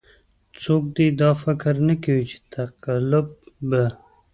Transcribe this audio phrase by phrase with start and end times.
[0.63, 3.27] څوک دې دا فکر نه کوي چې تقلب
[3.69, 3.83] به.